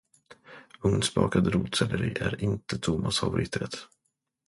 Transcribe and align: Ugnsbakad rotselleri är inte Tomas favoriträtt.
Ugnsbakad 0.81 1.47
rotselleri 1.47 2.15
är 2.19 2.43
inte 2.43 2.77
Tomas 2.79 3.19
favoriträtt. 3.19 3.73